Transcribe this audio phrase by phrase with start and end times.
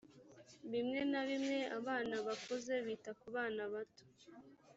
[0.71, 4.05] bimwe na bimwe abana bakuze bita ku bana bato